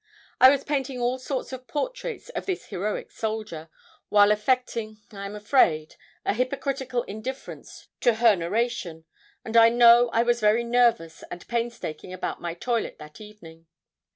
I 0.39 0.49
was 0.49 0.63
painting 0.63 0.99
all 0.99 1.19
sort 1.19 1.53
of 1.53 1.67
portraits 1.67 2.29
of 2.29 2.47
this 2.47 2.65
heroic 2.65 3.11
soldier, 3.11 3.69
while 4.09 4.31
affecting, 4.31 4.97
I 5.11 5.27
am 5.27 5.35
afraid, 5.35 5.93
a 6.25 6.33
hypocritical 6.33 7.03
indifference 7.03 7.87
to 7.99 8.15
her 8.15 8.35
narration, 8.35 9.05
and 9.45 9.55
I 9.55 9.69
know 9.69 10.09
I 10.09 10.23
was 10.23 10.39
very 10.41 10.63
nervous 10.63 11.23
and 11.29 11.47
painstaking 11.47 12.13
about 12.13 12.41
my 12.41 12.55
toilet 12.55 12.97
that 12.97 13.21
evening. 13.21 13.67